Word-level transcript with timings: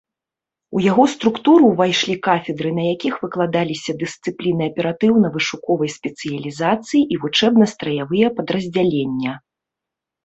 У 0.77 0.79
яго 0.91 1.03
структуру 1.15 1.63
ўвайшлі 1.73 2.15
кафедры, 2.27 2.69
на 2.77 2.83
якіх 2.93 3.19
выкладаліся 3.27 3.91
дысцыпліны 4.05 4.63
аператыўна-вышуковай 4.71 5.89
спецыялізацыі, 5.99 7.01
і 7.17 7.23
вучэбна-страявыя 7.27 8.27
падраздзялення. 8.41 9.31